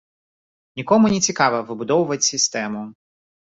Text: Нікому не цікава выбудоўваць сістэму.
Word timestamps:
Нікому 0.81 1.11
не 1.17 1.19
цікава 1.27 1.61
выбудоўваць 1.69 2.19
сістэму. 2.31 2.85